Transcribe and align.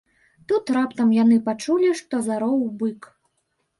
Тут 0.51 0.71
раптам 0.77 1.11
яны 1.17 1.37
пачулі, 1.49 1.93
што 2.03 2.25
зароў 2.31 2.57
бык. 2.81 3.01